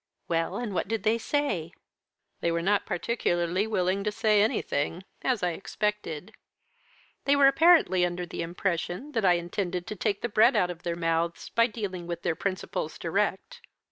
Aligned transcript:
"Well, 0.27 0.55
and 0.57 0.73
what 0.73 0.87
did 0.87 1.03
they 1.03 1.19
say?" 1.19 1.73
"They 2.39 2.51
were 2.51 2.63
not 2.63 2.87
particularly 2.87 3.67
willing 3.67 4.03
to 4.05 4.11
say 4.11 4.41
anything 4.41 5.03
as 5.21 5.43
I 5.43 5.51
expected. 5.51 6.33
They 7.25 7.35
were 7.35 7.45
apparently 7.47 8.03
under 8.03 8.25
the 8.25 8.41
impression 8.41 9.11
that 9.11 9.25
I 9.25 9.33
intended 9.33 9.85
to 9.85 9.95
take 9.95 10.21
the 10.23 10.27
bread 10.27 10.55
out 10.55 10.71
of 10.71 10.81
their 10.81 10.95
mouths, 10.95 11.49
by 11.49 11.67
dealing 11.67 12.07
with 12.07 12.23
their 12.23 12.35
principals 12.35 12.97
direct. 12.97 13.61